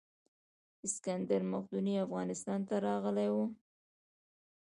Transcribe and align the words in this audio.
اسکندر 0.85 1.41
مقدوني 1.51 1.93
افغانستان 2.05 2.59
ته 2.67 2.75
راغلی 2.87 3.27
و 3.33 3.35